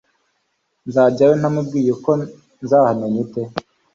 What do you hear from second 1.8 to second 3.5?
ubwo nzahamenya ute